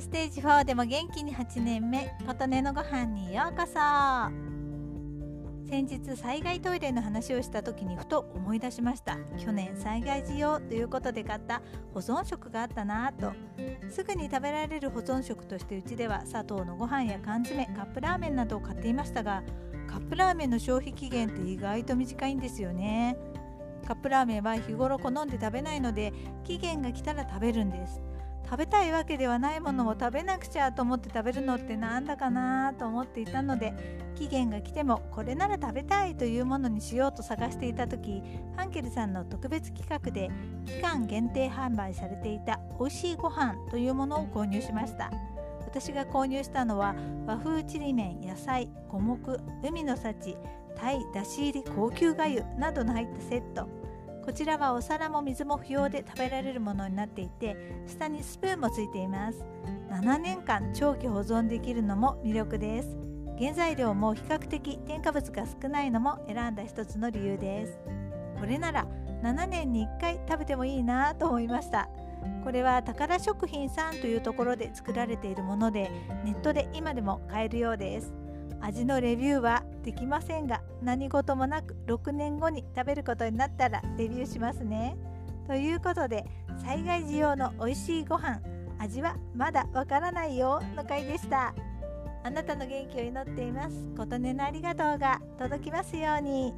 [0.00, 3.74] ステージ4でも元気に8年目琴音のご飯にようこそ。
[5.68, 9.18] 先日災害トイレの話をした時にふと思い出しました。
[9.38, 11.60] 去年災害需要ということで買った
[11.92, 13.32] 保存食があったなぁと。
[13.90, 19.42] すぐに食べられる保存食としてうちでは砂糖のご飯や缶詰カップラーメンなどを買っていましたが
[19.86, 23.18] カップラーメンの消費期限って意外と短いんですよね。
[23.86, 26.14] カップラーメンは日頃好んで食べないので
[26.44, 28.00] 期限が来たら食べるんです。
[28.50, 33.72] 食べたいわけではないものを食べなくちゃと思って食べるのってなんだかなと思っていたので
[34.16, 38.20] 期限が来てもこれなら食べたいというものにしようと探していた時
[38.56, 40.30] ハンケルさんの特別企画で
[40.66, 45.12] 期間限定販売されていた美味しいご飯というものを購入しました。
[45.64, 50.36] 私が購入したのは和風ちりめん野菜五目海の幸
[50.76, 53.68] タイだし入り高級がゆなどの入ったセット
[54.30, 57.56] こちらはお皿も水も不要で食べられるものになっていて
[57.88, 59.44] 下にスプーンもついています。
[59.90, 62.96] 7年間長期保存できるのも魅力です。
[63.40, 67.80] 原材料も比較的添加物が少ないのも選んだ一つの理由です。
[68.38, 68.86] これなら
[69.24, 71.88] 7年に1回食べてもいいなと思いました。
[72.44, 75.90] これは宝食品さんというところで作られているもので
[76.24, 78.14] ネットで今でも買えるようです。
[78.60, 84.96] 味のレビューはできませんが何事もなく6年後に食べることになったらデビューしますね。
[85.46, 86.24] ということで
[86.64, 88.40] 災害時用の美味しいご飯
[88.78, 91.54] 味はまだわからないよの回でした。
[92.22, 93.76] あなたの元気を祈っています。
[93.96, 96.54] 琴音のありがとうが届きますように。